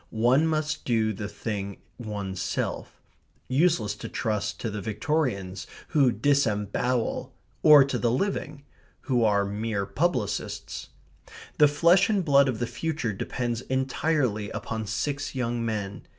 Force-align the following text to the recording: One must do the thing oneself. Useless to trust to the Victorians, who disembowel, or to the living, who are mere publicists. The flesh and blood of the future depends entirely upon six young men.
One 0.09 0.47
must 0.47 0.83
do 0.83 1.13
the 1.13 1.27
thing 1.27 1.77
oneself. 1.99 2.99
Useless 3.47 3.93
to 3.97 4.09
trust 4.09 4.59
to 4.61 4.71
the 4.71 4.81
Victorians, 4.81 5.67
who 5.89 6.11
disembowel, 6.11 7.35
or 7.61 7.83
to 7.83 7.99
the 7.99 8.09
living, 8.09 8.63
who 9.01 9.23
are 9.23 9.45
mere 9.45 9.85
publicists. 9.85 10.89
The 11.59 11.67
flesh 11.67 12.09
and 12.09 12.25
blood 12.25 12.47
of 12.49 12.57
the 12.57 12.65
future 12.65 13.13
depends 13.13 13.61
entirely 13.61 14.49
upon 14.49 14.87
six 14.87 15.35
young 15.35 15.63
men. 15.63 16.07